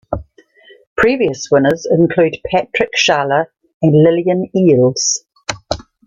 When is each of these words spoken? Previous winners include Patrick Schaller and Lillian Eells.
Previous 0.97 1.47
winners 1.51 1.85
include 1.91 2.37
Patrick 2.49 2.89
Schaller 2.97 3.45
and 3.83 3.93
Lillian 3.93 4.49
Eells. 4.55 5.19